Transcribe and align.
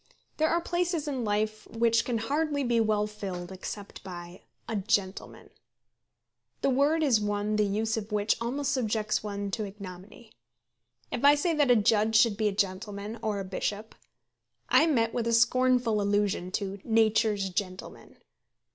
There 0.37 0.49
are 0.49 0.59
places 0.59 1.07
in 1.07 1.23
life 1.23 1.67
which 1.67 2.05
can 2.05 2.17
hardly 2.17 2.63
be 2.63 2.79
well 2.79 3.05
filled 3.05 3.51
except 3.51 4.03
by 4.03 4.41
"Gentlemen." 4.87 5.51
The 6.63 6.71
word 6.71 7.03
is 7.03 7.21
one 7.21 7.55
the 7.55 7.65
use 7.67 7.97
of 7.97 8.11
which 8.11 8.35
almost 8.41 8.71
subjects 8.71 9.21
one 9.21 9.51
to 9.51 9.63
ignominy. 9.63 10.31
If 11.11 11.23
I 11.23 11.35
say 11.35 11.53
that 11.53 11.69
a 11.69 11.75
judge 11.75 12.15
should 12.15 12.35
be 12.35 12.47
a 12.47 12.51
gentleman, 12.51 13.19
or 13.21 13.39
a 13.39 13.45
bishop, 13.45 13.93
I 14.69 14.85
am 14.85 14.95
met 14.95 15.13
with 15.13 15.27
a 15.27 15.33
scornful 15.33 16.01
allusion 16.01 16.49
to 16.53 16.79
"Nature's 16.83 17.51
Gentlemen." 17.51 18.17